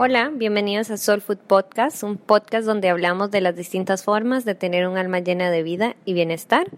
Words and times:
Hola, 0.00 0.30
bienvenidos 0.32 0.92
a 0.92 0.96
Soul 0.96 1.20
Food 1.20 1.38
Podcast, 1.38 2.04
un 2.04 2.18
podcast 2.18 2.64
donde 2.64 2.88
hablamos 2.88 3.32
de 3.32 3.40
las 3.40 3.56
distintas 3.56 4.04
formas 4.04 4.44
de 4.44 4.54
tener 4.54 4.86
un 4.86 4.96
alma 4.96 5.18
llena 5.18 5.50
de 5.50 5.64
vida 5.64 5.96
y 6.04 6.12
bienestar. 6.12 6.68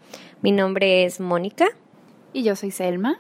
Mi 0.40 0.52
nombre 0.52 1.04
es 1.04 1.20
Mónica. 1.20 1.66
Y 2.32 2.44
yo 2.44 2.56
soy 2.56 2.70
Selma. 2.70 3.18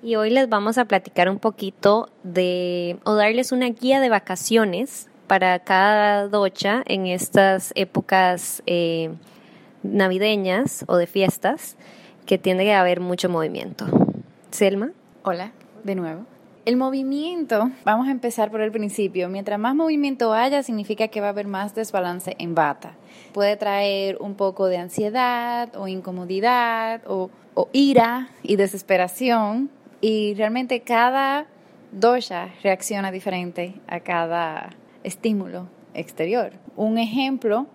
Y 0.00 0.14
hoy 0.14 0.30
les 0.30 0.48
vamos 0.48 0.78
a 0.78 0.84
platicar 0.84 1.28
un 1.28 1.40
poquito 1.40 2.08
de, 2.22 2.98
o 3.02 3.16
darles 3.16 3.50
una 3.50 3.66
guía 3.70 3.98
de 3.98 4.10
vacaciones 4.10 5.08
para 5.26 5.58
cada 5.58 6.28
docha 6.28 6.84
en 6.86 7.08
estas 7.08 7.72
épocas 7.74 8.62
eh, 8.66 9.10
navideñas 9.82 10.84
o 10.86 10.96
de 10.96 11.08
fiestas 11.08 11.76
que 12.26 12.38
tiende 12.38 12.72
a 12.72 12.80
haber 12.80 13.00
mucho 13.00 13.28
movimiento. 13.28 13.86
Selma. 14.52 14.92
Hola, 15.24 15.50
de 15.82 15.96
nuevo. 15.96 16.31
El 16.64 16.76
movimiento, 16.76 17.72
vamos 17.84 18.06
a 18.06 18.12
empezar 18.12 18.52
por 18.52 18.60
el 18.60 18.70
principio. 18.70 19.28
Mientras 19.28 19.58
más 19.58 19.74
movimiento 19.74 20.32
haya, 20.32 20.62
significa 20.62 21.08
que 21.08 21.20
va 21.20 21.26
a 21.26 21.30
haber 21.30 21.48
más 21.48 21.74
desbalance 21.74 22.36
en 22.38 22.54
bata. 22.54 22.94
Puede 23.32 23.56
traer 23.56 24.16
un 24.20 24.36
poco 24.36 24.66
de 24.66 24.76
ansiedad 24.76 25.74
o 25.74 25.88
incomodidad 25.88 27.02
o, 27.08 27.30
o 27.54 27.68
ira 27.72 28.28
y 28.44 28.54
desesperación. 28.54 29.70
Y 30.00 30.34
realmente 30.34 30.82
cada 30.82 31.46
dosha 31.90 32.50
reacciona 32.62 33.10
diferente 33.10 33.74
a 33.88 33.98
cada 33.98 34.70
estímulo 35.02 35.66
exterior. 35.94 36.52
Un 36.76 36.96
ejemplo 36.96 37.66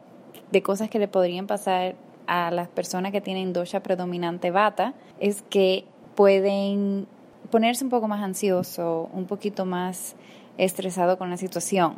de 0.52 0.62
cosas 0.62 0.90
que 0.90 1.00
le 1.00 1.10
podrían 1.10 1.46
pasar 1.46 1.96
a 2.26 2.52
las 2.52 2.70
personas 2.70 3.12
que 3.12 3.20
tienen 3.20 3.52
dosha 3.52 3.82
predominante 3.82 4.50
bata 4.50 4.94
es 5.20 5.42
que 5.42 5.84
pueden 6.16 7.06
ponerse 7.52 7.84
un 7.84 7.90
poco 7.90 8.08
más 8.08 8.24
ansioso, 8.24 9.10
un 9.14 9.26
poquito 9.26 9.66
más 9.66 10.16
estresado 10.58 11.18
con 11.18 11.30
la 11.30 11.38
situación, 11.38 11.96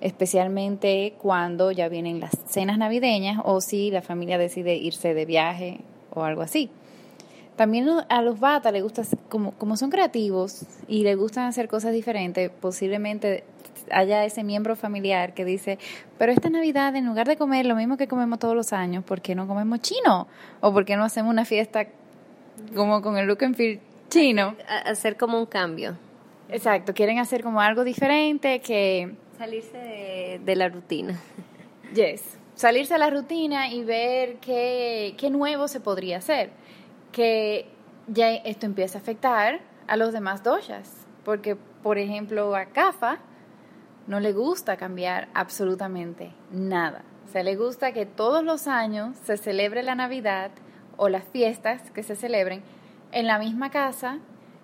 especialmente 0.00 1.14
cuando 1.18 1.70
ya 1.72 1.88
vienen 1.88 2.20
las 2.20 2.32
cenas 2.46 2.78
navideñas 2.78 3.40
o 3.44 3.60
si 3.60 3.90
la 3.90 4.02
familia 4.02 4.38
decide 4.38 4.76
irse 4.76 5.14
de 5.14 5.24
viaje 5.24 5.80
o 6.12 6.24
algo 6.24 6.42
así. 6.42 6.70
También 7.56 7.88
a 8.10 8.20
los 8.20 8.38
bata 8.38 8.70
les 8.70 8.82
gusta, 8.82 9.02
como, 9.30 9.52
como 9.52 9.78
son 9.78 9.90
creativos 9.90 10.66
y 10.88 11.04
les 11.04 11.16
gustan 11.16 11.46
hacer 11.46 11.68
cosas 11.68 11.92
diferentes, 11.92 12.50
posiblemente 12.50 13.44
haya 13.90 14.24
ese 14.24 14.44
miembro 14.44 14.76
familiar 14.76 15.32
que 15.32 15.44
dice, 15.44 15.78
pero 16.18 16.32
esta 16.32 16.50
Navidad 16.50 16.94
en 16.96 17.06
lugar 17.06 17.26
de 17.26 17.36
comer 17.36 17.64
lo 17.64 17.76
mismo 17.76 17.96
que 17.96 18.08
comemos 18.08 18.38
todos 18.38 18.54
los 18.54 18.74
años, 18.74 19.04
¿por 19.04 19.22
qué 19.22 19.34
no 19.34 19.46
comemos 19.46 19.80
chino? 19.80 20.26
¿O 20.60 20.72
por 20.72 20.84
qué 20.84 20.96
no 20.96 21.04
hacemos 21.04 21.30
una 21.30 21.46
fiesta 21.46 21.86
como 22.74 23.00
con 23.00 23.16
el 23.16 23.26
look 23.26 23.42
and 23.44 23.56
feel 23.56 23.80
chino. 24.08 24.56
Hacer 24.68 25.16
como 25.16 25.38
un 25.38 25.46
cambio. 25.46 25.96
Exacto, 26.48 26.94
quieren 26.94 27.18
hacer 27.18 27.42
como 27.42 27.60
algo 27.60 27.84
diferente 27.84 28.60
que... 28.60 29.14
Salirse 29.36 30.40
de, 30.42 30.56
la 30.56 30.68
rutina. 30.68 31.18
Yes, 31.94 32.36
salirse 32.54 32.94
de 32.94 32.98
la 32.98 33.10
rutina 33.10 33.70
y 33.70 33.84
ver 33.84 34.36
qué, 34.36 35.14
qué 35.16 35.30
nuevo 35.30 35.68
se 35.68 35.80
podría 35.80 36.18
hacer. 36.18 36.50
Que 37.12 37.68
ya 38.08 38.30
esto 38.34 38.66
empieza 38.66 38.98
a 38.98 39.02
afectar 39.02 39.60
a 39.86 39.96
los 39.96 40.12
demás 40.12 40.42
doshas. 40.42 41.06
Porque, 41.24 41.56
por 41.56 41.98
ejemplo, 41.98 42.54
a 42.54 42.66
Kafa 42.66 43.18
no 44.06 44.20
le 44.20 44.32
gusta 44.32 44.76
cambiar 44.76 45.28
absolutamente 45.34 46.32
nada. 46.50 47.04
O 47.26 47.32
sea, 47.32 47.42
le 47.42 47.56
gusta 47.56 47.92
que 47.92 48.06
todos 48.06 48.44
los 48.44 48.66
años 48.66 49.16
se 49.24 49.36
celebre 49.36 49.82
la 49.82 49.94
Navidad 49.94 50.50
o 50.96 51.08
las 51.08 51.24
fiestas 51.24 51.90
que 51.90 52.02
se 52.02 52.16
celebren 52.16 52.62
en 53.12 53.26
la 53.26 53.38
misma 53.38 53.70
casa, 53.70 54.18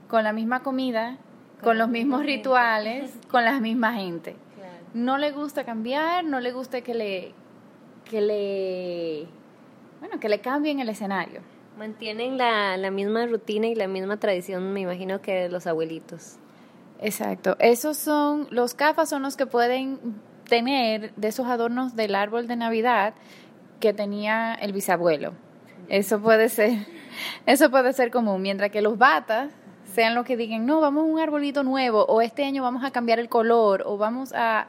con 0.09 0.25
la 0.25 0.33
misma 0.33 0.63
comida, 0.63 1.19
con, 1.63 1.79
los 1.79 1.89
mismos 1.89 2.25
rituales, 2.25 3.13
con 3.31 3.45
la 3.45 3.61
misma 3.61 3.95
gente. 3.95 4.37
No 4.95 5.17
le 5.17 5.31
gusta 5.31 5.65
cambiar, 5.65 6.25
no 6.25 6.41
le 6.41 6.53
gusta 6.53 6.83
que 6.83 6.95
le 6.95 7.35
que 8.05 8.21
le 8.21 9.27
bueno, 10.01 10.21
que 10.21 10.29
le 10.29 10.41
cambien 10.41 10.81
el 10.81 10.89
escenario. 10.89 11.41
Mantienen 11.79 12.37
la, 12.37 12.77
la 12.77 12.91
misma 12.91 13.27
rutina 13.27 13.69
y 13.69 13.75
la 13.75 13.89
misma 13.89 14.19
tradición, 14.19 14.73
me 14.73 14.81
imagino 14.81 15.23
que 15.23 15.49
los 15.49 15.67
abuelitos. 15.67 16.37
Exacto. 17.01 17.57
Esos 17.59 17.97
son 17.97 18.49
los 18.51 18.75
cafas 18.75 19.09
son 19.09 19.23
los 19.23 19.37
que 19.37 19.47
pueden 19.47 19.99
tener 20.49 21.15
de 21.15 21.29
esos 21.29 21.47
adornos 21.47 21.97
del 21.97 22.15
árbol 22.15 22.47
de 22.47 22.57
Navidad 22.57 23.15
que 23.81 23.93
tenía 23.93 24.55
el 24.55 24.73
bisabuelo. 24.73 25.33
Eso 25.93 26.21
puede 26.21 26.49
ser 26.49 26.87
eso 27.47 27.71
puede 27.71 27.93
ser 27.93 28.11
común, 28.11 28.43
mientras 28.43 28.71
que 28.71 28.83
los 28.83 28.99
batas 28.99 29.53
sean 29.95 30.15
los 30.15 30.25
que 30.25 30.37
digan, 30.37 30.65
no, 30.65 30.81
vamos 30.81 31.03
a 31.03 31.07
un 31.07 31.21
arbolito 31.21 31.63
nuevo, 31.63 32.05
o 32.07 32.23
este 32.23 32.45
año 32.45 32.63
vamos 32.63 32.85
a 32.85 32.91
cambiar 32.91 33.19
el 33.19 33.29
color, 33.29 33.83
o 33.87 33.99
vamos 33.99 34.33
a 34.33 34.69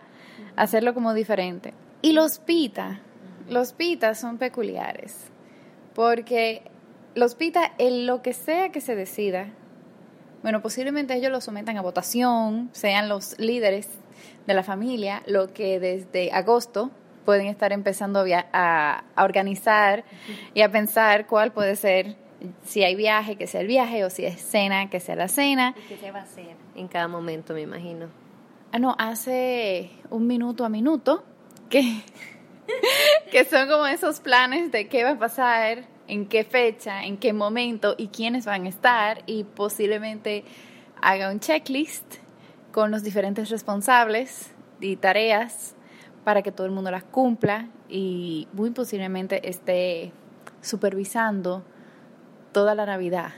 hacerlo 0.55 0.93
como 0.93 1.13
diferente. 1.13 1.73
Y 2.01 2.11
los 2.11 2.39
pitas, 2.39 2.99
los 3.47 3.73
pitas 3.73 4.19
son 4.19 4.37
peculiares, 4.37 5.31
porque 5.95 6.63
los 7.15 7.35
pitas, 7.35 7.71
en 7.77 8.05
lo 8.05 8.21
que 8.21 8.33
sea 8.33 8.69
que 8.69 8.81
se 8.81 8.95
decida, 8.95 9.47
bueno, 10.41 10.61
posiblemente 10.61 11.15
ellos 11.15 11.31
lo 11.31 11.39
sometan 11.39 11.77
a 11.77 11.81
votación, 11.81 12.69
sean 12.73 13.07
los 13.07 13.39
líderes 13.39 13.87
de 14.45 14.53
la 14.53 14.63
familia, 14.63 15.23
lo 15.25 15.53
que 15.53 15.79
desde 15.79 16.33
agosto 16.33 16.91
pueden 17.25 17.47
estar 17.47 17.71
empezando 17.71 18.25
a, 18.53 19.03
a 19.15 19.23
organizar 19.23 20.03
y 20.53 20.61
a 20.61 20.71
pensar 20.71 21.27
cuál 21.27 21.51
puede 21.51 21.75
ser 21.75 22.15
si 22.63 22.83
hay 22.83 22.95
viaje, 22.95 23.35
que 23.35 23.47
sea 23.47 23.61
el 23.61 23.67
viaje, 23.67 24.03
o 24.03 24.09
si 24.09 24.25
es 24.25 24.41
cena, 24.41 24.89
que 24.89 24.99
sea 24.99 25.15
la 25.15 25.27
cena. 25.27 25.73
qué 25.87 25.97
se 25.97 26.11
va 26.11 26.19
a 26.19 26.23
hacer 26.23 26.55
en 26.75 26.87
cada 26.87 27.07
momento, 27.07 27.53
me 27.53 27.61
imagino? 27.61 28.07
Ah, 28.71 28.79
no, 28.79 28.95
hace 28.97 29.91
un 30.09 30.27
minuto 30.27 30.65
a 30.65 30.69
minuto, 30.69 31.23
que, 31.69 32.01
que 33.31 33.45
son 33.45 33.69
como 33.69 33.85
esos 33.85 34.19
planes 34.19 34.71
de 34.71 34.87
qué 34.87 35.03
va 35.03 35.11
a 35.11 35.19
pasar, 35.19 35.85
en 36.07 36.25
qué 36.27 36.43
fecha, 36.43 37.05
en 37.05 37.17
qué 37.17 37.33
momento 37.33 37.95
y 37.97 38.07
quiénes 38.07 38.45
van 38.45 38.65
a 38.65 38.69
estar, 38.69 39.23
y 39.25 39.43
posiblemente 39.43 40.43
haga 41.01 41.31
un 41.31 41.39
checklist 41.39 42.15
con 42.71 42.91
los 42.91 43.03
diferentes 43.03 43.49
responsables 43.49 44.51
y 44.81 44.95
tareas 44.95 45.75
para 46.23 46.41
que 46.41 46.51
todo 46.51 46.65
el 46.65 46.71
mundo 46.71 46.91
las 46.91 47.03
cumpla 47.03 47.67
y 47.89 48.47
muy 48.53 48.71
posiblemente 48.71 49.49
esté 49.49 50.11
supervisando 50.61 51.63
toda 52.51 52.75
la 52.75 52.85
Navidad. 52.85 53.33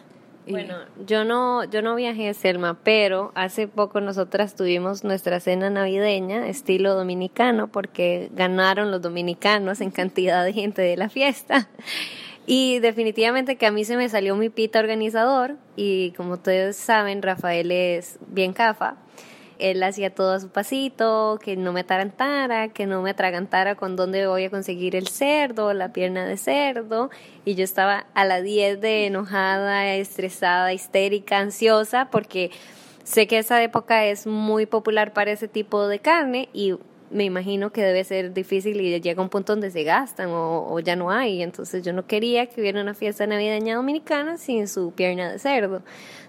Bueno, 0.47 0.75
yo 1.07 1.23
no, 1.23 1.63
yo 1.63 1.81
no 1.81 1.95
viajé, 1.95 2.31
Selma, 2.35 2.77
pero 2.83 3.31
hace 3.33 3.67
poco 3.67 3.99
nosotras 3.99 4.55
tuvimos 4.55 5.03
nuestra 5.03 5.39
cena 5.39 5.71
navideña 5.71 6.47
estilo 6.47 6.93
dominicano 6.93 7.67
porque 7.67 8.29
ganaron 8.31 8.91
los 8.91 9.01
dominicanos 9.01 9.81
en 9.81 9.89
cantidad 9.89 10.43
de 10.43 10.53
gente 10.53 10.83
de 10.83 10.97
la 10.97 11.09
fiesta. 11.09 11.67
Y 12.45 12.77
definitivamente 12.77 13.55
que 13.55 13.65
a 13.65 13.71
mí 13.71 13.85
se 13.85 13.97
me 13.97 14.07
salió 14.07 14.35
mi 14.35 14.49
pita 14.49 14.79
organizador 14.79 15.55
y 15.75 16.11
como 16.11 16.33
ustedes 16.33 16.77
saben, 16.77 17.23
Rafael 17.23 17.71
es 17.71 18.19
bien 18.27 18.53
cafa 18.53 18.97
él 19.59 19.81
hacía 19.83 20.13
todo 20.13 20.33
a 20.33 20.39
su 20.39 20.49
pasito, 20.49 21.39
que 21.43 21.55
no 21.55 21.73
me 21.73 21.81
atarantara, 21.81 22.69
que 22.69 22.85
no 22.85 23.01
me 23.01 23.11
atragantara 23.11 23.75
con 23.75 23.95
dónde 23.95 24.27
voy 24.27 24.45
a 24.45 24.49
conseguir 24.49 24.95
el 24.95 25.07
cerdo, 25.07 25.73
la 25.73 25.93
pierna 25.93 26.25
de 26.25 26.37
cerdo, 26.37 27.09
y 27.45 27.55
yo 27.55 27.63
estaba 27.63 28.05
a 28.13 28.25
la 28.25 28.41
10 28.41 28.81
de 28.81 29.07
enojada, 29.07 29.93
estresada, 29.95 30.73
histérica, 30.73 31.39
ansiosa, 31.39 32.09
porque 32.11 32.51
sé 33.03 33.27
que 33.27 33.37
esa 33.37 33.61
época 33.63 34.05
es 34.05 34.27
muy 34.27 34.65
popular 34.65 35.13
para 35.13 35.31
ese 35.31 35.47
tipo 35.47 35.87
de 35.87 35.99
carne 35.99 36.49
y 36.53 36.75
me 37.15 37.23
imagino 37.23 37.71
que 37.71 37.81
debe 37.81 38.03
ser 38.03 38.33
difícil 38.33 38.79
y 38.81 38.99
llega 38.99 39.21
un 39.21 39.29
punto 39.29 39.53
donde 39.53 39.71
se 39.71 39.83
gastan 39.83 40.29
o, 40.31 40.79
ya 40.81 40.95
no 40.95 41.09
hay. 41.09 41.41
Entonces 41.41 41.83
yo 41.83 41.93
no 41.93 42.05
quería 42.05 42.45
que 42.47 42.61
hubiera 42.61 42.81
una 42.81 42.93
fiesta 42.93 43.25
navideña 43.25 43.75
dominicana 43.75 44.37
sin 44.37 44.67
su 44.67 44.91
pierna 44.91 45.31
de 45.31 45.39
cerdo 45.39 45.81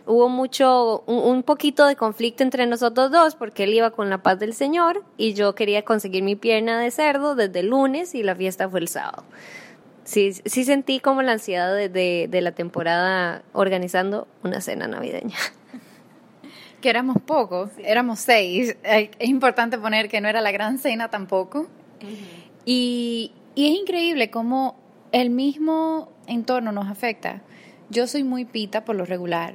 hubo 0.07 0.29
mucho, 0.29 1.03
un, 1.07 1.43
poquito 1.43 1.85
de 1.85 1.97
conflicto 1.97 2.45
entre 2.45 2.67
nosotros 2.67 3.11
dos 3.11 3.35
porque 3.35 3.65
él 3.65 3.75
iba 3.75 3.91
con 3.91 4.09
la 4.09 4.19
paz 4.19 4.39
del 4.39 4.55
Señor 4.55 5.03
y 5.17 5.35
yo 5.35 5.55
quería 5.55 5.85
conseguir 5.85 6.23
mi 6.23 6.37
pierna 6.37 6.81
de 6.81 6.91
cerdo 6.93 7.35
desde 7.35 7.61
el 7.61 7.67
lunes 7.67 8.15
y 8.15 8.23
la 8.23 8.37
fiesta 8.37 8.69
fue 8.69 8.81
el 8.81 8.89
sábado. 8.89 9.25
Sí, 10.05 10.33
sí 10.33 10.65
sentí 10.65 11.01
como 11.01 11.23
la 11.23 11.33
ansiedad 11.33 11.75
de, 11.75 11.89
de, 11.89 12.41
la 12.41 12.53
temporada 12.53 13.43
organizando 13.53 14.29
una 14.45 14.61
cena 14.61 14.87
navideña. 14.87 15.37
Que 16.81 16.91
éramos 16.91 17.17
pocos, 17.25 17.71
éramos 17.79 18.21
seis. 18.21 18.77
Es 18.83 19.29
importante 19.29 19.79
poner 19.79 20.09
que 20.09 20.21
no 20.21 20.29
era 20.29 20.41
la 20.41 20.53
gran 20.53 20.79
cena 20.79 21.09
tampoco. 21.09 21.67
y, 22.65 23.33
y 23.55 23.73
es 23.73 23.81
increíble 23.81 24.31
cómo 24.31 24.77
el 25.13 25.31
mismo 25.31 26.11
entorno 26.27 26.73
nos 26.73 26.89
afecta. 26.89 27.43
Yo 27.89 28.07
soy 28.07 28.25
muy 28.25 28.45
pita 28.45 28.85
por 28.85 28.97
lo 28.97 29.05
regular, 29.05 29.55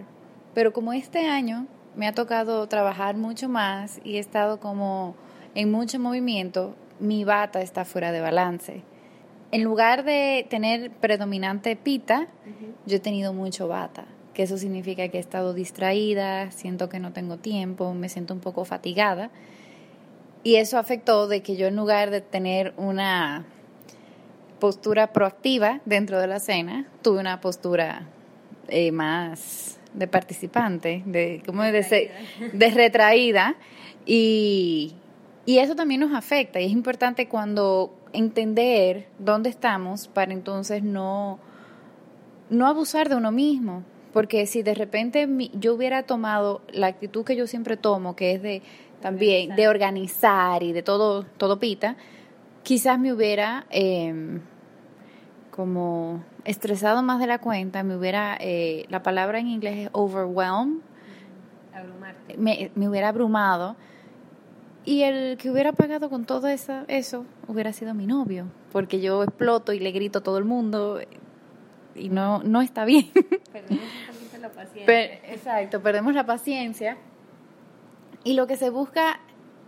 pero 0.53 0.73
como 0.73 0.93
este 0.93 1.27
año 1.27 1.67
me 1.95 2.07
ha 2.07 2.13
tocado 2.13 2.67
trabajar 2.67 3.15
mucho 3.17 3.49
más 3.49 3.99
y 4.03 4.15
he 4.15 4.19
estado 4.19 4.59
como 4.59 5.15
en 5.55 5.71
mucho 5.71 5.99
movimiento, 5.99 6.75
mi 6.99 7.23
bata 7.23 7.61
está 7.61 7.83
fuera 7.85 8.11
de 8.11 8.21
balance. 8.21 8.83
En 9.51 9.63
lugar 9.63 10.05
de 10.05 10.47
tener 10.49 10.91
predominante 10.91 11.75
pita, 11.75 12.27
yo 12.85 12.97
he 12.97 12.99
tenido 13.01 13.33
mucho 13.33 13.67
bata, 13.67 14.05
que 14.33 14.43
eso 14.43 14.57
significa 14.57 15.07
que 15.09 15.17
he 15.17 15.19
estado 15.21 15.53
distraída, 15.53 16.51
siento 16.51 16.89
que 16.89 16.99
no 16.99 17.11
tengo 17.13 17.37
tiempo, 17.37 17.93
me 17.93 18.09
siento 18.09 18.33
un 18.33 18.39
poco 18.39 18.65
fatigada. 18.65 19.29
y 20.43 20.55
eso 20.55 20.79
afectó 20.79 21.27
de 21.27 21.41
que 21.43 21.55
yo 21.55 21.67
en 21.67 21.75
lugar 21.75 22.09
de 22.09 22.21
tener 22.21 22.73
una 22.77 23.45
postura 24.59 25.13
proactiva 25.13 25.81
dentro 25.85 26.19
de 26.19 26.27
la 26.27 26.39
cena, 26.39 26.87
tuve 27.01 27.19
una 27.19 27.41
postura 27.41 28.07
eh, 28.67 28.91
más 28.91 29.79
de 29.93 30.07
participante, 30.07 31.03
de, 31.05 31.43
como 31.45 31.63
de, 31.63 32.11
de 32.53 32.69
retraída, 32.71 33.55
y, 34.05 34.95
y 35.45 35.59
eso 35.59 35.75
también 35.75 36.01
nos 36.01 36.13
afecta 36.13 36.59
y 36.59 36.65
es 36.65 36.71
importante 36.71 37.27
cuando 37.27 37.93
entender 38.13 39.07
dónde 39.19 39.49
estamos 39.49 40.07
para 40.07 40.33
entonces 40.33 40.83
no, 40.83 41.39
no 42.49 42.67
abusar 42.67 43.09
de 43.09 43.15
uno 43.15 43.31
mismo. 43.31 43.83
Porque 44.13 44.45
si 44.45 44.61
de 44.61 44.73
repente 44.73 45.27
yo 45.53 45.73
hubiera 45.73 46.03
tomado 46.03 46.61
la 46.71 46.87
actitud 46.87 47.23
que 47.23 47.35
yo 47.35 47.47
siempre 47.47 47.77
tomo, 47.77 48.15
que 48.15 48.33
es 48.33 48.41
de 48.41 48.61
también 49.01 49.55
de 49.55 49.67
organizar. 49.67 50.63
y 50.63 50.71
de 50.71 50.83
todo, 50.83 51.23
todo 51.37 51.59
pita, 51.59 51.97
quizás 52.63 52.99
me 52.99 53.11
hubiera 53.11 53.65
em, 53.69 54.41
como 55.49 56.23
estresado 56.45 57.03
más 57.03 57.19
de 57.19 57.27
la 57.27 57.39
cuenta, 57.39 57.83
me 57.83 57.97
hubiera, 57.97 58.37
eh, 58.39 58.85
la 58.89 59.03
palabra 59.03 59.39
en 59.39 59.47
inglés 59.47 59.77
es 59.77 59.89
overwhelm, 59.91 60.81
me, 62.37 62.71
me 62.75 62.87
hubiera 62.87 63.09
abrumado. 63.09 63.75
Y 64.83 65.03
el 65.03 65.37
que 65.37 65.51
hubiera 65.51 65.73
pagado 65.73 66.09
con 66.09 66.25
todo 66.25 66.47
eso, 66.47 66.73
eso 66.87 67.25
hubiera 67.47 67.71
sido 67.71 67.93
mi 67.93 68.07
novio, 68.07 68.45
porque 68.71 68.99
yo 68.99 69.21
exploto 69.23 69.73
y 69.73 69.79
le 69.79 69.91
grito 69.91 70.19
a 70.19 70.23
todo 70.23 70.39
el 70.39 70.45
mundo 70.45 70.99
y 71.95 72.09
no, 72.09 72.43
no 72.43 72.61
está 72.61 72.85
bien. 72.85 73.09
Perdemos 73.51 73.83
la 74.39 74.49
paciencia. 74.49 75.03
exacto, 75.31 75.81
perdemos 75.81 76.13
la 76.15 76.25
paciencia. 76.25 76.97
Y 78.23 78.33
lo 78.33 78.47
que 78.47 78.57
se 78.57 78.69
busca 78.69 79.19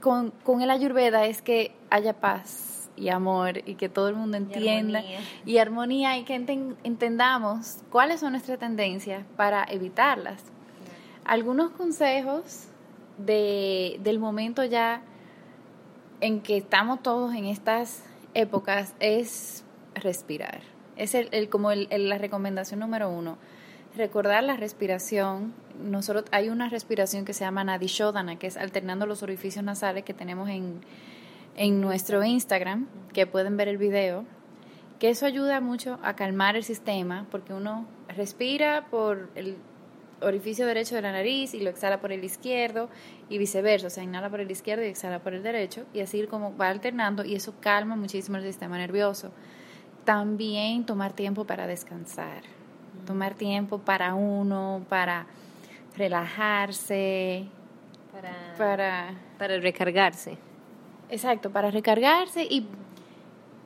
con, 0.01 0.31
con 0.43 0.61
el 0.61 0.69
ayurveda 0.69 1.25
es 1.25 1.41
que 1.41 1.75
haya 1.89 2.13
paz 2.13 2.73
y 2.95 3.09
amor 3.09 3.57
y 3.65 3.75
que 3.75 3.89
todo 3.89 4.09
el 4.09 4.15
mundo 4.15 4.37
entienda 4.37 5.03
y 5.45 5.57
armonía 5.57 6.17
y, 6.17 6.23
que 6.23 6.35
entendamos 6.35 7.79
cuáles 7.89 8.19
son 8.19 8.33
nuestras 8.33 8.59
tendencias 8.59 9.25
para 9.35 9.63
evitarlas. 9.63 10.43
Algunos 11.25 11.71
consejos 11.71 12.67
de, 13.17 13.99
del 14.03 14.19
momento 14.19 14.63
ya 14.63 15.01
en 16.21 16.41
que 16.41 16.57
estamos 16.57 17.01
todos 17.01 17.33
en 17.33 17.45
estas 17.45 18.03
épocas 18.33 18.93
es 18.99 19.63
respirar. 19.95 20.72
Es 20.95 21.15
el, 21.15 21.49
como 21.49 21.71
el, 21.71 21.87
la 21.89 22.17
recomendación 22.17 22.79
número 22.79 23.09
uno. 23.09 23.37
Recordar 23.95 24.43
la 24.43 24.57
respiración. 24.57 25.53
Nosotros 25.81 26.25
hay 26.31 26.49
una 26.49 26.69
respiración 26.69 27.25
que 27.25 27.33
se 27.33 27.45
llama 27.45 27.63
Nadishodana, 27.63 28.37
que 28.37 28.47
es 28.47 28.57
alternando 28.57 29.05
los 29.05 29.23
orificios 29.23 29.63
nasales 29.63 30.03
que 30.03 30.13
tenemos 30.13 30.49
en, 30.49 30.81
en 31.55 31.81
nuestro 31.81 32.23
Instagram, 32.23 32.87
que 33.13 33.27
pueden 33.27 33.57
ver 33.57 33.67
el 33.67 33.77
video, 33.77 34.25
que 34.99 35.09
eso 35.09 35.25
ayuda 35.25 35.61
mucho 35.61 35.99
a 36.03 36.15
calmar 36.15 36.55
el 36.55 36.63
sistema, 36.63 37.27
porque 37.29 37.53
uno 37.53 37.85
respira 38.07 38.87
por 38.89 39.29
el 39.35 39.57
orificio 40.23 40.65
derecho 40.65 40.95
de 40.95 41.01
la 41.01 41.11
nariz 41.11 41.53
y 41.53 41.59
lo 41.59 41.69
exhala 41.69 41.99
por 41.99 42.11
el 42.11 42.23
izquierdo 42.23 42.89
y 43.29 43.37
viceversa, 43.37 43.87
o 43.87 43.89
sea, 43.89 44.03
inhala 44.03 44.29
por 44.29 44.39
el 44.39 44.49
izquierdo 44.49 44.83
y 44.83 44.87
exhala 44.87 45.19
por 45.19 45.33
el 45.33 45.43
derecho 45.43 45.85
y 45.93 45.99
así 45.99 46.25
como 46.27 46.55
va 46.55 46.69
alternando 46.69 47.23
y 47.25 47.35
eso 47.35 47.53
calma 47.59 47.95
muchísimo 47.95 48.37
el 48.37 48.43
sistema 48.43 48.77
nervioso. 48.77 49.31
También 50.05 50.85
tomar 50.85 51.13
tiempo 51.13 51.45
para 51.45 51.67
descansar, 51.67 52.43
tomar 53.05 53.35
tiempo 53.35 53.79
para 53.79 54.15
uno, 54.15 54.85
para 54.89 55.27
relajarse, 55.95 57.45
para, 58.11 58.55
para, 58.57 59.13
para 59.37 59.59
recargarse. 59.59 60.37
Exacto, 61.09 61.51
para 61.51 61.71
recargarse 61.71 62.43
y, 62.43 62.67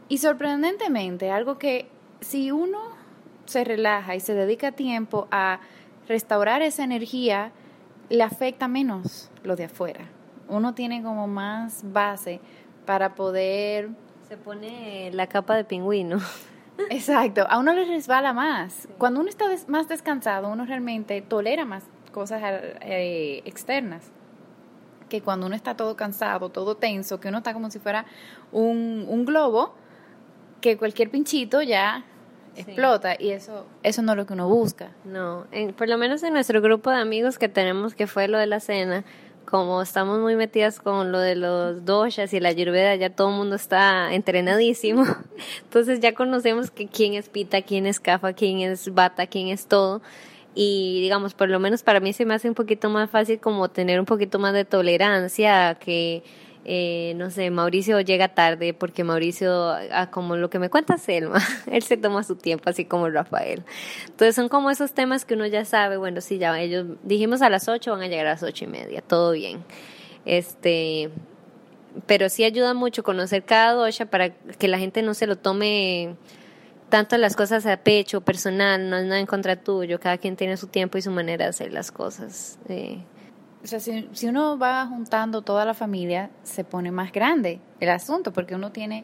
y 0.09 0.17
sorprendentemente, 0.17 1.31
algo 1.31 1.57
que 1.57 1.89
si 2.19 2.51
uno 2.51 2.79
se 3.45 3.63
relaja 3.63 4.15
y 4.15 4.19
se 4.19 4.33
dedica 4.33 4.71
tiempo 4.73 5.27
a 5.31 5.59
restaurar 6.07 6.61
esa 6.61 6.83
energía 6.83 7.51
le 8.09 8.23
afecta 8.23 8.67
menos 8.67 9.29
lo 9.43 9.55
de 9.55 9.65
afuera. 9.65 10.05
Uno 10.47 10.73
tiene 10.73 11.03
como 11.03 11.27
más 11.27 11.81
base 11.91 12.39
para 12.85 13.15
poder... 13.15 13.89
Se 14.27 14.37
pone 14.37 15.09
la 15.13 15.27
capa 15.27 15.55
de 15.55 15.63
pingüino. 15.63 16.19
Exacto, 16.89 17.45
a 17.49 17.57
uno 17.59 17.73
le 17.73 17.85
resbala 17.85 18.33
más. 18.33 18.87
Cuando 18.97 19.21
uno 19.21 19.29
está 19.29 19.45
más 19.67 19.87
descansado, 19.87 20.49
uno 20.49 20.65
realmente 20.65 21.21
tolera 21.21 21.65
más 21.65 21.83
cosas 22.11 22.41
eh, 22.81 23.41
externas 23.45 24.11
que 25.07 25.21
cuando 25.21 25.45
uno 25.45 25.55
está 25.55 25.75
todo 25.75 25.95
cansado, 25.95 26.49
todo 26.49 26.75
tenso, 26.75 27.19
que 27.19 27.29
uno 27.29 27.37
está 27.37 27.53
como 27.53 27.71
si 27.71 27.79
fuera 27.79 28.05
un, 28.51 29.05
un 29.07 29.25
globo, 29.25 29.73
que 30.61 30.77
cualquier 30.77 31.09
pinchito 31.09 31.61
ya 31.61 32.03
explota 32.55 33.15
y 33.19 33.29
eso 33.29 33.65
eso 33.83 34.01
no 34.01 34.13
es 34.13 34.17
lo 34.17 34.25
que 34.25 34.33
uno 34.33 34.49
busca. 34.49 34.91
No, 35.05 35.45
por 35.77 35.87
lo 35.87 35.97
menos 35.97 36.23
en 36.23 36.33
nuestro 36.33 36.61
grupo 36.61 36.89
de 36.89 36.97
amigos 36.97 37.37
que 37.37 37.49
tenemos 37.49 37.95
que 37.95 38.07
fue 38.07 38.27
lo 38.27 38.37
de 38.37 38.47
la 38.47 38.59
cena, 38.59 39.03
como 39.49 39.81
estamos 39.81 40.19
muy 40.19 40.35
metidas 40.35 40.79
con 40.79 41.11
lo 41.11 41.19
de 41.19 41.35
los 41.35 41.85
doshas 41.85 42.33
y 42.33 42.39
la 42.39 42.49
ayurveda, 42.49 42.95
ya 42.95 43.09
todo 43.09 43.29
el 43.29 43.35
mundo 43.35 43.55
está 43.55 44.13
entrenadísimo. 44.13 45.05
Entonces 45.63 46.01
ya 46.01 46.13
conocemos 46.13 46.69
que 46.69 46.87
quién 46.87 47.13
es 47.13 47.29
pita, 47.29 47.61
quién 47.61 47.85
es 47.85 47.99
kafa, 47.99 48.33
quién 48.33 48.59
es 48.59 48.93
bata, 48.93 49.25
quién 49.27 49.47
es 49.47 49.67
todo. 49.67 50.01
Y 50.53 51.01
digamos, 51.01 51.33
por 51.33 51.49
lo 51.49 51.59
menos 51.59 51.81
para 51.81 51.99
mí 52.01 52.11
se 52.11 52.25
me 52.25 52.33
hace 52.33 52.49
un 52.49 52.55
poquito 52.55 52.89
más 52.89 53.09
fácil 53.09 53.39
como 53.39 53.69
tener 53.69 53.99
un 53.99 54.05
poquito 54.05 54.37
más 54.37 54.53
de 54.53 54.65
tolerancia 54.65 55.75
que 55.75 56.23
eh, 56.69 57.13
no 57.15 57.31
sé, 57.31 57.49
Mauricio 57.49 58.01
llega 58.01 58.27
tarde 58.27 58.73
porque 58.73 59.05
Mauricio, 59.05 59.69
ah, 59.71 60.11
como 60.11 60.35
lo 60.35 60.49
que 60.49 60.59
me 60.59 60.69
cuenta 60.69 60.97
Selma, 60.97 61.39
él 61.71 61.81
se 61.81 61.95
toma 61.95 62.23
su 62.23 62.35
tiempo, 62.35 62.69
así 62.69 62.83
como 62.83 63.09
Rafael. 63.09 63.63
Entonces 64.01 64.35
son 64.35 64.49
como 64.49 64.69
esos 64.69 64.91
temas 64.91 65.23
que 65.23 65.35
uno 65.35 65.45
ya 65.45 65.63
sabe, 65.63 65.95
bueno, 65.95 66.19
sí, 66.19 66.39
ya 66.39 66.59
ellos 66.59 66.85
dijimos 67.03 67.41
a 67.41 67.49
las 67.49 67.69
8, 67.69 67.89
van 67.91 68.01
a 68.01 68.07
llegar 68.07 68.27
a 68.27 68.31
las 68.31 68.43
ocho 68.43 68.65
y 68.65 68.67
media, 68.67 69.01
todo 69.01 69.31
bien. 69.31 69.63
Este, 70.25 71.09
pero 72.05 72.27
sí 72.27 72.43
ayuda 72.43 72.73
mucho 72.73 73.01
conocer 73.01 73.45
cada 73.45 73.71
dosha 73.71 74.05
para 74.05 74.31
que 74.31 74.67
la 74.67 74.77
gente 74.77 75.01
no 75.03 75.13
se 75.13 75.25
lo 75.25 75.37
tome 75.37 76.17
tanto 76.89 77.17
las 77.17 77.37
cosas 77.37 77.65
a 77.65 77.77
pecho, 77.77 78.19
personal, 78.19 78.89
no 78.89 78.97
es 78.97 79.05
nada 79.05 79.21
en 79.21 79.25
contra 79.25 79.55
tuyo, 79.55 80.01
cada 80.01 80.17
quien 80.17 80.35
tiene 80.35 80.57
su 80.57 80.67
tiempo 80.67 80.97
y 80.97 81.01
su 81.01 81.11
manera 81.11 81.45
de 81.45 81.49
hacer 81.51 81.71
las 81.71 81.93
cosas. 81.93 82.59
Eh, 82.67 82.99
o 83.67 83.69
sea, 83.69 83.81
si, 83.81 84.07
si, 84.13 84.27
uno 84.27 84.57
va 84.57 84.85
juntando 84.85 85.41
toda 85.41 85.65
la 85.65 85.73
familia, 85.73 86.29
se 86.43 86.63
pone 86.63 86.89
más 86.89 87.11
grande 87.11 87.59
el 87.81 87.89
asunto, 87.89 88.31
porque 88.31 88.55
uno 88.55 88.71
tiene 88.71 89.03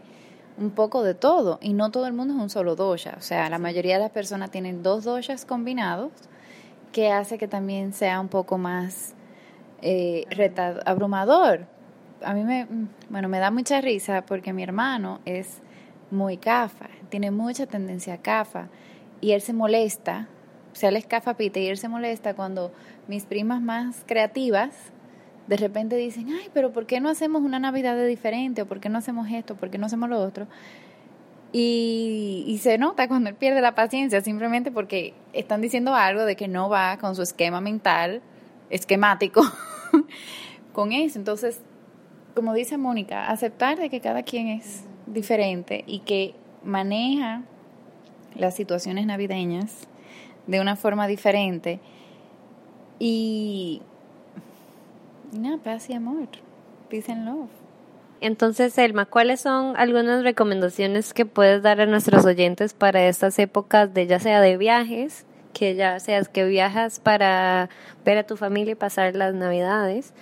un 0.58 0.70
poco 0.70 1.03
de 1.03 1.15
todo 1.15 1.60
y 1.62 1.74
no 1.74 1.91
todo 1.91 2.08
el 2.08 2.13
mundo 2.13 2.34
es 2.34 2.39
un 2.39 2.50
solo 2.50 2.77
dosha. 2.77 3.15
O 3.17 3.22
sea, 3.22 3.50
la 3.50 3.60
mayoría 3.60 3.96
de 3.96 4.03
las 4.03 4.12
personas 4.12 4.51
tienen 4.51 4.82
dos 4.82 5.03
doshas 5.03 5.43
combinados, 5.43 6.13
que 6.93 7.12
hace 7.12 7.38
que 7.38 7.50
también 7.50 7.91
sea 7.91 8.22
un 8.22 8.29
poco 8.29 8.58
más 8.58 9.15
eh, 9.82 10.25
abrumador. 10.86 11.65
A 12.24 12.34
mí 12.34 12.46
me, 12.46 12.65
bueno, 13.10 13.27
me 13.27 13.39
da 13.39 13.51
mucha 13.51 13.82
risa 13.82 14.22
porque 14.25 14.53
mi 14.53 14.63
hermano 14.63 15.20
es 15.25 15.62
muy 16.10 16.38
cafa, 16.38 16.88
tiene 17.10 17.32
mucha 17.32 17.65
tendencia 17.65 18.13
a 18.13 18.17
cafa 18.20 18.70
y 19.20 19.34
él 19.34 19.41
se 19.41 19.51
molesta, 19.51 20.29
o 20.72 20.75
sea, 20.75 20.88
él 20.88 20.96
es 20.96 21.05
cafa 21.05 21.34
pita 21.34 21.60
y 21.60 21.67
él 21.67 21.77
se 21.77 21.89
molesta 21.89 22.34
cuando 22.34 22.72
mis 23.08 23.26
primas 23.26 23.62
más 23.62 24.04
creativas 24.06 24.94
de 25.48 25.58
repente 25.58 25.96
dicen, 25.98 26.30
ay, 26.30 26.50
pero 26.54 26.72
¿por 26.72 26.86
qué 26.86 27.00
no 27.02 27.10
hacemos 27.10 27.42
una 27.42 27.60
Navidad 27.60 27.96
de 27.96 28.08
diferente? 28.08 28.62
¿O 28.62 28.66
por 28.66 28.80
qué 28.80 28.90
no 28.90 28.98
hacemos 28.98 29.30
esto? 29.30 29.56
¿Por 29.56 29.70
qué 29.70 29.78
no 29.78 29.88
hacemos 29.88 30.10
lo 30.10 30.20
otro? 30.22 30.48
Y, 31.52 32.46
y, 32.48 32.58
se 32.60 32.78
nota 32.78 33.08
cuando 33.08 33.30
él 33.30 33.36
pierde 33.36 33.62
la 33.62 33.76
paciencia, 33.76 34.22
simplemente 34.22 34.72
porque 34.72 35.14
están 35.34 35.62
diciendo 35.62 35.94
algo 35.94 36.26
de 36.26 36.36
que 36.36 36.48
no 36.48 36.68
va 36.68 36.98
con 36.98 37.16
su 37.16 37.22
esquema 37.22 37.62
mental, 37.62 38.22
esquemático, 38.72 39.44
con 40.74 40.94
eso. 40.94 41.20
Entonces, 41.20 41.62
como 42.34 42.54
dice 42.54 42.78
Mónica, 42.78 43.28
aceptar 43.30 43.78
de 43.78 43.92
que 43.92 44.00
cada 44.02 44.24
quien 44.24 44.48
es 44.48 44.86
diferente 45.06 45.84
y 45.86 46.00
que 46.00 46.34
maneja 46.64 47.44
las 48.36 48.56
situaciones 48.56 49.06
navideñas 49.06 49.88
de 50.48 50.60
una 50.60 50.76
forma 50.76 51.06
diferente 51.06 51.80
y, 53.06 53.82
nada, 55.34 55.58
paz 55.58 55.90
y 55.90 55.94
amor. 55.94 56.30
Peace 56.90 57.12
and 57.12 57.26
love. 57.26 57.50
Entonces, 58.22 58.78
Elma, 58.78 59.06
¿cuáles 59.06 59.42
son 59.42 59.76
algunas 59.76 60.24
recomendaciones 60.24 61.14
que 61.14 61.26
puedes 61.26 61.62
dar 61.62 61.82
a 61.82 61.86
nuestros 61.86 62.24
oyentes 62.24 62.74
para 62.74 63.06
estas 63.06 63.38
épocas 63.40 63.94
de 63.94 64.08
ya 64.08 64.20
sea 64.20 64.40
de 64.40 64.56
viajes, 64.56 65.26
que 65.52 65.76
ya 65.76 66.00
seas 66.00 66.30
que 66.30 66.46
viajas 66.46 67.02
para 67.02 67.70
ver 68.06 68.20
a 68.20 68.24
tu 68.24 68.38
familia 68.38 68.72
y 68.72 68.76
pasar 68.76 69.18
las 69.18 69.34
navidades, 69.34 70.14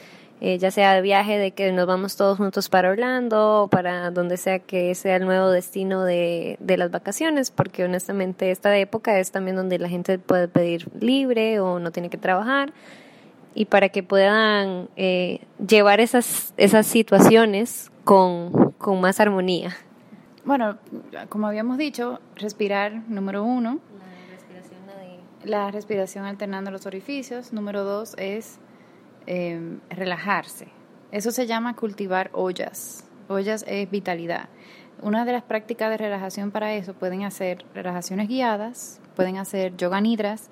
eh, 0.43 0.57
ya 0.57 0.71
sea 0.71 0.95
de 0.95 1.01
viaje 1.01 1.37
de 1.37 1.51
que 1.51 1.71
nos 1.71 1.85
vamos 1.85 2.17
todos 2.17 2.37
juntos 2.37 2.67
para 2.67 2.89
Orlando 2.89 3.63
o 3.63 3.67
para 3.67 4.09
donde 4.09 4.37
sea 4.37 4.57
que 4.57 4.95
sea 4.95 5.17
el 5.17 5.25
nuevo 5.25 5.51
destino 5.51 6.03
de, 6.03 6.57
de 6.59 6.77
las 6.77 6.89
vacaciones, 6.89 7.51
porque 7.51 7.85
honestamente 7.85 8.49
esta 8.49 8.75
época 8.75 9.19
es 9.19 9.31
también 9.31 9.55
donde 9.55 9.77
la 9.77 9.87
gente 9.87 10.17
puede 10.17 10.47
pedir 10.47 10.89
libre 10.99 11.59
o 11.59 11.77
no 11.79 11.91
tiene 11.91 12.09
que 12.09 12.17
trabajar. 12.17 12.73
y 13.53 13.65
para 13.65 13.89
que 13.89 14.01
puedan 14.01 14.89
eh, 14.95 15.41
llevar 15.65 15.99
esas, 15.99 16.53
esas 16.57 16.87
situaciones 16.87 17.91
con, 18.03 18.71
con 18.77 19.01
más 19.01 19.19
armonía. 19.19 19.75
Bueno, 20.45 20.77
como 21.29 21.47
habíamos 21.47 21.77
dicho, 21.77 22.19
respirar, 22.35 23.03
número 23.07 23.43
uno. 23.43 23.79
La 23.99 24.31
respiración 24.31 24.79
La 25.43 25.71
respiración 25.71 26.25
alternando 26.25 26.71
los 26.71 26.85
orificios. 26.85 27.53
Número 27.53 27.83
dos 27.83 28.15
es 28.17 28.59
eh, 29.27 29.77
relajarse. 29.89 30.67
Eso 31.11 31.31
se 31.31 31.47
llama 31.47 31.75
cultivar 31.75 32.29
ollas. 32.33 33.05
Ollas 33.27 33.63
es 33.67 33.89
vitalidad. 33.89 34.49
Una 35.01 35.25
de 35.25 35.31
las 35.31 35.43
prácticas 35.43 35.89
de 35.89 35.97
relajación 35.97 36.51
para 36.51 36.73
eso 36.73 36.93
pueden 36.93 37.23
hacer 37.23 37.65
relajaciones 37.73 38.27
guiadas, 38.27 39.01
pueden 39.15 39.37
hacer 39.37 39.75
yoga 39.75 39.99
nidras, 39.99 40.49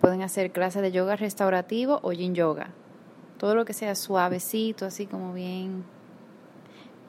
pueden 0.00 0.22
hacer 0.22 0.50
clases 0.50 0.82
de 0.82 0.90
yoga 0.90 1.16
restaurativo 1.16 2.00
o 2.02 2.12
yin 2.12 2.34
yoga. 2.34 2.70
Todo 3.38 3.54
lo 3.54 3.64
que 3.64 3.72
sea 3.72 3.94
suavecito, 3.94 4.86
así 4.86 5.06
como 5.06 5.32
bien, 5.32 5.84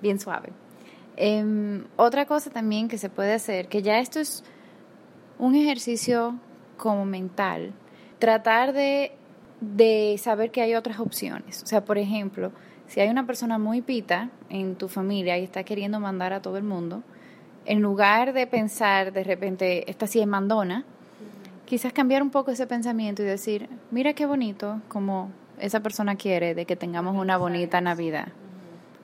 bien 0.01 0.19
suave. 0.19 0.49
Em, 1.15 1.85
otra 1.95 2.25
cosa 2.25 2.49
también 2.49 2.87
que 2.87 2.97
se 2.97 3.09
puede 3.09 3.33
hacer, 3.33 3.67
que 3.67 3.81
ya 3.81 3.99
esto 3.99 4.19
es 4.19 4.43
un 5.39 5.55
ejercicio 5.55 6.35
como 6.77 7.05
mental, 7.05 7.73
tratar 8.19 8.73
de, 8.73 9.13
de 9.63 10.15
saber 10.19 10.51
que 10.51 10.61
hay 10.61 10.75
otras 10.75 10.99
opciones. 10.99 11.63
O 11.63 11.65
sea, 11.65 11.85
por 11.85 11.97
ejemplo, 11.97 12.51
si 12.87 12.99
hay 12.99 13.09
una 13.09 13.25
persona 13.25 13.57
muy 13.57 13.81
pita 13.81 14.29
en 14.49 14.75
tu 14.75 14.89
familia 14.89 15.37
y 15.37 15.43
está 15.43 15.63
queriendo 15.63 15.99
mandar 15.99 16.33
a 16.33 16.41
todo 16.41 16.57
el 16.57 16.63
mundo, 16.63 17.01
en 17.65 17.81
lugar 17.81 18.33
de 18.33 18.45
pensar 18.45 19.13
de 19.13 19.23
repente, 19.23 19.89
esta 19.89 20.05
sí 20.05 20.19
es 20.19 20.27
mandona, 20.27 20.83
quizás 21.65 21.93
cambiar 21.93 22.21
un 22.21 22.29
poco 22.29 22.51
ese 22.51 22.67
pensamiento 22.67 23.23
y 23.23 23.25
decir, 23.25 23.69
mira 23.89 24.13
qué 24.13 24.25
bonito 24.25 24.81
como 24.89 25.31
esa 25.59 25.79
persona 25.79 26.15
quiere 26.15 26.55
de 26.55 26.65
que 26.65 26.75
tengamos 26.75 27.15
una 27.15 27.37
bonita 27.37 27.79
Navidad 27.79 28.27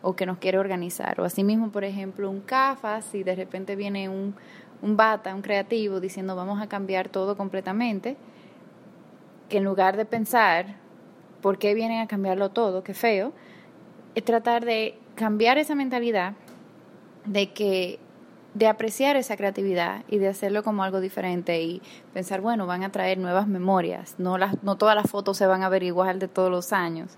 o 0.02 0.16
que 0.16 0.26
nos 0.26 0.40
quiere 0.40 0.60
organizar. 0.60 1.20
O 1.22 1.24
asimismo, 1.24 1.72
por 1.72 1.86
ejemplo, 1.86 2.30
un 2.30 2.42
CAFA, 2.42 3.02
si 3.02 3.24
de 3.24 3.36
repente 3.36 3.78
viene 3.78 4.10
un, 4.10 4.36
un 4.82 4.98
bata, 4.98 5.34
un 5.34 5.42
creativo, 5.42 6.02
diciendo 6.02 6.36
vamos 6.36 6.62
a 6.62 6.68
cambiar 6.68 7.08
todo 7.08 7.38
completamente, 7.38 8.18
que 9.50 9.58
en 9.58 9.64
lugar 9.64 9.98
de 9.98 10.06
pensar 10.06 10.78
por 11.42 11.58
qué 11.58 11.74
vienen 11.74 12.00
a 12.00 12.08
cambiarlo 12.08 12.50
todo, 12.50 12.84
qué 12.84 12.94
feo, 12.94 13.34
es 14.16 14.24
tratar 14.24 14.66
de 14.66 14.98
cambiar 15.16 15.58
esa 15.58 15.76
mentalidad 15.76 16.34
de 17.26 17.52
que 17.52 18.00
de 18.54 18.68
apreciar 18.68 19.16
esa 19.16 19.38
creatividad 19.38 20.04
y 20.08 20.18
de 20.18 20.28
hacerlo 20.28 20.64
como 20.64 20.84
algo 20.84 21.00
diferente 21.00 21.62
y 21.62 21.82
pensar, 22.14 22.42
bueno, 22.42 22.66
van 22.66 22.84
a 22.84 22.92
traer 22.92 23.18
nuevas 23.18 23.48
memorias, 23.48 24.16
no, 24.18 24.38
las, 24.38 24.64
no 24.64 24.76
todas 24.76 24.96
las 24.96 25.10
fotos 25.10 25.38
se 25.38 25.46
van 25.46 25.62
a 25.62 25.70
ver 25.70 25.84
igual 25.84 26.20
de 26.20 26.28
todos 26.28 26.50
los 26.50 26.74
años. 26.74 27.18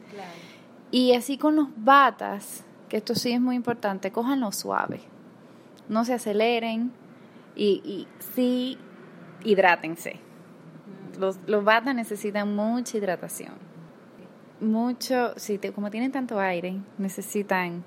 Y 0.91 1.13
así 1.13 1.38
con 1.38 1.55
los 1.55 1.67
batas, 1.77 2.65
que 2.89 2.97
esto 2.97 3.15
sí 3.15 3.31
es 3.31 3.39
muy 3.39 3.55
importante, 3.55 4.11
cójanlo 4.11 4.51
suave, 4.51 5.00
no 5.88 6.03
se 6.03 6.13
aceleren 6.13 6.91
y, 7.55 7.81
y 7.85 8.07
sí 8.35 8.77
hidrátense. 9.43 10.19
Los, 11.21 11.37
los 11.45 11.63
batas 11.63 11.93
necesitan 11.93 12.55
mucha 12.55 12.97
hidratación. 12.97 13.53
Mucho, 14.59 15.33
sí, 15.37 15.59
como 15.75 15.91
tienen 15.91 16.11
tanto 16.11 16.39
aire, 16.39 16.77
necesitan, 16.97 17.83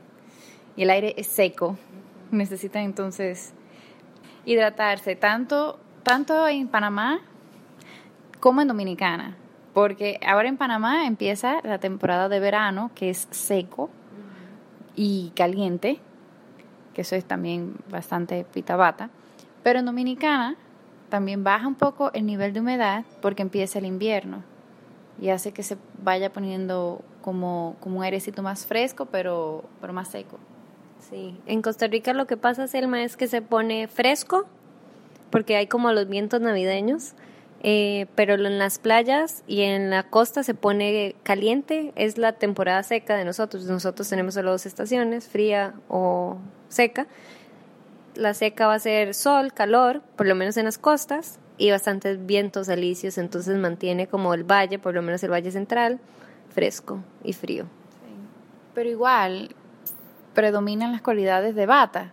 y 0.77 0.85
el 0.85 0.91
aire 0.91 1.15
es 1.17 1.27
seco, 1.27 1.77
necesitan 2.31 2.85
entonces 2.85 3.53
hidratarse. 4.45 5.17
Tanto, 5.17 5.81
tanto 6.05 6.47
en 6.47 6.69
Panamá 6.69 7.23
como 8.39 8.61
en 8.61 8.69
Dominicana, 8.69 9.37
porque 9.73 10.21
ahora 10.25 10.49
en 10.49 10.57
Panamá 10.57 11.05
empieza 11.05 11.61
la 11.65 11.79
temporada 11.79 12.29
de 12.29 12.39
verano, 12.39 12.93
que 12.95 13.11
es 13.11 13.27
seco 13.33 13.91
y 14.95 15.33
caliente, 15.35 15.99
que 16.95 17.01
eso 17.01 17.17
es 17.17 17.25
también 17.25 17.75
bastante 17.91 18.45
pitabata, 18.45 19.11
pero 19.65 19.81
en 19.81 19.87
Dominicana 19.87 20.57
también 21.15 21.45
baja 21.45 21.69
un 21.69 21.77
poco 21.77 22.11
el 22.13 22.27
nivel 22.27 22.53
de 22.53 22.59
humedad 22.59 23.05
porque 23.23 23.43
empieza 23.43 23.79
el 23.79 23.85
invierno 23.85 24.43
y 25.23 25.29
hace 25.29 25.53
que 25.53 25.63
se 25.63 25.77
vaya 26.03 26.33
poniendo 26.33 27.03
como, 27.23 27.77
como 27.79 27.99
un 27.99 28.03
airecito 28.03 28.43
más 28.43 28.67
fresco, 28.67 29.07
pero, 29.07 29.63
pero 29.81 29.93
más 29.93 30.09
seco. 30.09 30.41
Sí, 31.09 31.39
en 31.47 31.63
Costa 31.63 31.87
Rica 31.87 32.15
lo 32.15 32.27
que 32.27 32.37
pasa, 32.37 32.67
Selma, 32.67 33.05
es 33.05 33.17
que 33.17 33.29
se 33.29 33.43
pone 33.43 33.87
fresco, 33.87 34.47
porque 35.31 35.55
hay 35.55 35.69
como 35.69 35.93
los 35.93 36.09
vientos 36.09 36.41
navideños, 36.41 37.13
eh, 37.63 38.07
pero 38.17 38.35
en 38.35 38.59
las 38.59 38.81
playas 38.81 39.45
y 39.47 39.61
en 39.61 39.91
la 39.91 40.03
costa 40.11 40.43
se 40.43 40.55
pone 40.55 41.15
caliente, 41.23 41.93
es 41.95 42.19
la 42.19 42.33
temporada 42.33 42.83
seca 42.83 43.15
de 43.15 43.25
nosotros. 43.25 43.67
Nosotros 43.67 44.09
tenemos 44.09 44.35
solo 44.35 44.51
dos 44.51 44.67
estaciones, 44.67 45.29
fría 45.29 45.75
o 45.89 46.39
seca. 46.69 47.07
La 48.15 48.35
seca 48.35 48.67
va 48.67 48.75
a 48.75 48.79
ser 48.79 49.15
sol, 49.15 49.53
calor, 49.53 50.03
por 50.17 50.27
lo 50.27 50.35
menos 50.35 50.57
en 50.57 50.65
las 50.67 50.79
costas, 50.79 51.39
y 51.57 51.71
bastantes 51.71 52.25
vientos 52.27 52.69
alicios, 52.69 53.19
entonces 53.19 53.57
mantiene 53.59 54.09
como 54.09 54.35
el 54.35 54.45
valle, 54.45 54.79
por 54.79 54.95
lo 54.95 55.03
menos 55.03 55.23
el 55.23 55.31
valle 55.31 55.51
central, 55.51 56.01
fresco 56.51 57.01
y 57.23 57.33
frío. 57.33 57.67
Pero 58.75 58.89
igual 58.89 59.55
predominan 60.35 60.93
las 60.93 61.03
cualidades 61.03 61.55
de 61.55 61.67
bata, 61.67 62.13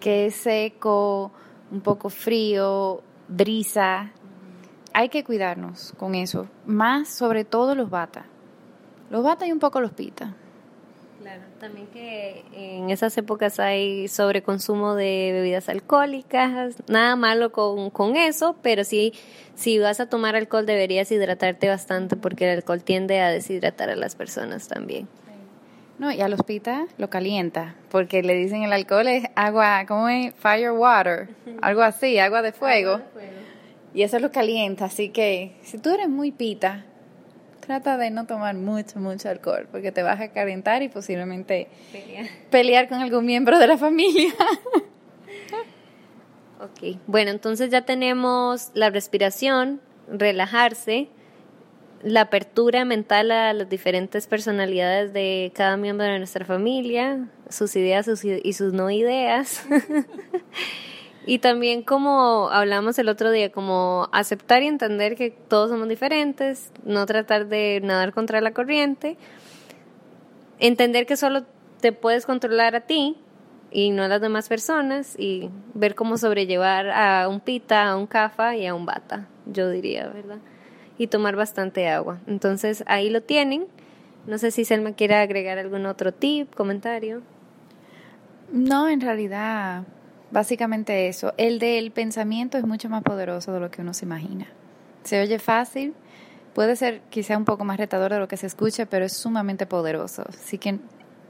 que 0.00 0.26
es 0.26 0.34
seco, 0.34 1.30
un 1.70 1.80
poco 1.80 2.10
frío, 2.10 3.02
brisa. 3.28 4.10
Hay 4.92 5.08
que 5.08 5.22
cuidarnos 5.22 5.94
con 5.96 6.16
eso, 6.16 6.48
más 6.66 7.08
sobre 7.08 7.44
todo 7.44 7.76
los 7.76 7.90
bata. 7.90 8.24
Los 9.08 9.22
bata 9.22 9.46
y 9.46 9.52
un 9.52 9.60
poco 9.60 9.80
los 9.80 9.92
pita. 9.92 10.34
Claro, 11.20 11.42
también 11.58 11.86
que 11.88 12.44
en 12.54 12.88
esas 12.88 13.16
épocas 13.18 13.60
hay 13.60 14.08
sobreconsumo 14.08 14.94
de 14.94 15.32
bebidas 15.34 15.68
alcohólicas, 15.68 16.76
nada 16.88 17.14
malo 17.14 17.52
con, 17.52 17.90
con 17.90 18.16
eso, 18.16 18.56
pero 18.62 18.84
sí, 18.84 19.12
si 19.54 19.78
vas 19.78 20.00
a 20.00 20.08
tomar 20.08 20.34
alcohol 20.34 20.64
deberías 20.64 21.12
hidratarte 21.12 21.68
bastante 21.68 22.16
porque 22.16 22.50
el 22.50 22.56
alcohol 22.56 22.82
tiende 22.82 23.20
a 23.20 23.28
deshidratar 23.28 23.90
a 23.90 23.96
las 23.96 24.16
personas 24.16 24.66
también. 24.66 25.08
No, 25.98 26.10
y 26.10 26.22
a 26.22 26.28
los 26.28 26.42
pita 26.42 26.86
lo 26.96 27.10
calienta, 27.10 27.74
porque 27.90 28.22
le 28.22 28.34
dicen 28.34 28.62
el 28.62 28.72
alcohol 28.72 29.06
es 29.06 29.24
agua, 29.34 29.84
¿cómo 29.86 30.08
es? 30.08 30.34
Fire 30.36 30.70
water, 30.70 31.28
algo 31.60 31.82
así, 31.82 32.18
agua 32.18 32.40
de 32.40 32.52
fuego. 32.52 32.92
Agua 32.92 33.04
de 33.04 33.12
fuego. 33.12 33.36
Y 33.92 34.02
eso 34.04 34.18
lo 34.20 34.32
calienta, 34.32 34.86
así 34.86 35.10
que 35.10 35.58
si 35.62 35.76
tú 35.76 35.90
eres 35.90 36.08
muy 36.08 36.32
pita, 36.32 36.86
trata 37.70 37.96
de 37.96 38.10
no 38.10 38.26
tomar 38.26 38.56
mucho, 38.56 38.98
mucho 38.98 39.28
alcohol, 39.28 39.68
porque 39.70 39.92
te 39.92 40.02
vas 40.02 40.20
a 40.20 40.32
calentar 40.32 40.82
y 40.82 40.88
posiblemente 40.88 41.68
pelear, 42.50 42.88
con 42.88 42.98
algún 42.98 43.24
miembro 43.24 43.60
de 43.60 43.68
la 43.68 43.78
familia. 43.78 44.34
ok, 46.60 46.96
bueno, 47.06 47.30
entonces 47.30 47.70
ya 47.70 47.82
tenemos 47.82 48.70
la 48.74 48.90
respiración, 48.90 49.80
relajarse, 50.08 51.10
la 52.02 52.22
apertura 52.22 52.84
mental 52.84 53.30
a 53.30 53.52
las 53.52 53.68
diferentes 53.68 54.26
personalidades 54.26 55.12
de 55.12 55.52
cada 55.54 55.76
miembro 55.76 56.06
de 56.06 56.18
nuestra 56.18 56.44
familia, 56.44 57.28
sus 57.50 57.76
ideas 57.76 58.10
y 58.24 58.52
sus 58.52 58.72
no 58.72 58.90
ideas. 58.90 59.64
Y 61.30 61.38
también 61.38 61.84
como 61.84 62.50
hablamos 62.50 62.98
el 62.98 63.08
otro 63.08 63.30
día, 63.30 63.52
como 63.52 64.08
aceptar 64.10 64.64
y 64.64 64.66
entender 64.66 65.14
que 65.14 65.30
todos 65.30 65.70
somos 65.70 65.88
diferentes, 65.88 66.72
no 66.84 67.06
tratar 67.06 67.46
de 67.46 67.80
nadar 67.84 68.12
contra 68.12 68.40
la 68.40 68.50
corriente, 68.50 69.16
entender 70.58 71.06
que 71.06 71.16
solo 71.16 71.44
te 71.80 71.92
puedes 71.92 72.26
controlar 72.26 72.74
a 72.74 72.80
ti 72.80 73.16
y 73.70 73.90
no 73.90 74.02
a 74.02 74.08
las 74.08 74.20
demás 74.20 74.48
personas 74.48 75.14
y 75.16 75.50
ver 75.74 75.94
cómo 75.94 76.18
sobrellevar 76.18 76.90
a 76.90 77.28
un 77.28 77.38
pita, 77.38 77.88
a 77.88 77.96
un 77.96 78.08
cafa 78.08 78.56
y 78.56 78.66
a 78.66 78.74
un 78.74 78.84
bata, 78.84 79.28
yo 79.46 79.70
diría, 79.70 80.08
¿verdad? 80.08 80.38
Y 80.98 81.06
tomar 81.06 81.36
bastante 81.36 81.86
agua. 81.86 82.18
Entonces 82.26 82.82
ahí 82.88 83.08
lo 83.08 83.22
tienen. 83.22 83.68
No 84.26 84.36
sé 84.36 84.50
si 84.50 84.64
Selma 84.64 84.94
quiere 84.94 85.14
agregar 85.14 85.58
algún 85.58 85.86
otro 85.86 86.12
tip, 86.12 86.52
comentario. 86.56 87.22
No, 88.50 88.88
en 88.88 89.00
realidad 89.00 89.84
Básicamente 90.30 91.08
eso. 91.08 91.34
El 91.36 91.58
del 91.58 91.90
pensamiento 91.90 92.56
es 92.56 92.64
mucho 92.64 92.88
más 92.88 93.02
poderoso 93.02 93.52
de 93.52 93.60
lo 93.60 93.70
que 93.70 93.82
uno 93.82 93.94
se 93.94 94.04
imagina. 94.04 94.46
Se 95.02 95.20
oye 95.20 95.38
fácil, 95.38 95.94
puede 96.54 96.76
ser 96.76 97.00
quizá 97.10 97.36
un 97.36 97.44
poco 97.44 97.64
más 97.64 97.78
retador 97.78 98.12
de 98.12 98.18
lo 98.18 98.28
que 98.28 98.36
se 98.36 98.46
escucha, 98.46 98.86
pero 98.86 99.04
es 99.04 99.12
sumamente 99.12 99.66
poderoso. 99.66 100.24
Así 100.28 100.58
que 100.58 100.78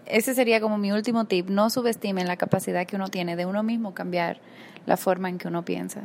ese 0.06 0.34
sería 0.34 0.60
como 0.60 0.76
mi 0.76 0.92
último 0.92 1.24
tip. 1.24 1.48
No 1.48 1.70
subestimen 1.70 2.26
la 2.26 2.36
capacidad 2.36 2.86
que 2.86 2.96
uno 2.96 3.08
tiene 3.08 3.36
de 3.36 3.46
uno 3.46 3.62
mismo 3.62 3.94
cambiar 3.94 4.40
la 4.86 4.96
forma 4.96 5.28
en 5.28 5.38
que 5.38 5.48
uno 5.48 5.64
piensa. 5.64 6.02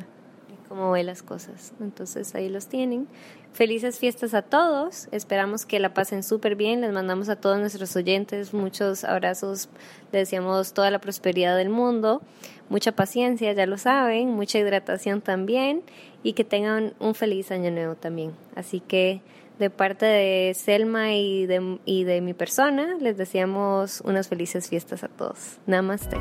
Cómo 0.68 0.92
ve 0.92 1.04
las 1.04 1.24
cosas. 1.24 1.74
Entonces 1.80 2.34
ahí 2.36 2.50
los 2.50 2.68
tienen. 2.68 3.08
Felices 3.54 4.00
fiestas 4.00 4.34
a 4.34 4.42
todos. 4.42 5.08
Esperamos 5.12 5.66
que 5.66 5.80
la 5.80 5.94
pasen 5.94 6.24
súper 6.24 6.56
bien. 6.56 6.82
Les 6.82 6.92
mandamos 6.92 7.30
a 7.30 7.36
todos 7.36 7.60
nuestros 7.60 7.96
oyentes 7.96 8.54
muchos 8.54 9.04
abrazos. 9.04 9.70
Les 10.12 10.24
deseamos 10.24 10.74
toda 10.74 10.92
la 10.92 11.00
prosperidad 11.00 11.56
del 11.56 11.70
mundo 11.70 12.22
mucha 12.70 12.92
paciencia, 12.94 13.54
ya 13.54 13.66
lo 13.66 13.78
saben, 13.78 14.30
mucha 14.30 14.60
hidratación 14.60 15.22
también 15.22 15.84
y 16.24 16.34
que 16.34 16.44
tengan 16.44 16.94
un 17.00 17.16
feliz 17.16 17.52
año 17.52 17.72
nuevo 17.72 17.96
también. 17.96 18.34
Así 18.56 18.80
que 18.80 19.22
de 19.60 19.70
parte 19.70 20.06
de 20.06 20.54
Selma 20.54 21.14
y 21.14 21.46
de, 21.46 21.80
y 21.86 22.04
de 22.04 22.22
mi 22.22 22.34
persona, 22.34 22.98
les 23.00 23.18
deseamos 23.18 24.02
unas 24.02 24.28
felices 24.28 24.70
fiestas 24.70 25.04
a 25.04 25.08
todos. 25.08 25.58
Namaste. 25.66 26.18